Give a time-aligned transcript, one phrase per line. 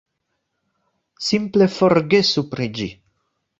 [1.27, 2.91] Simple forgesu pri ĝi!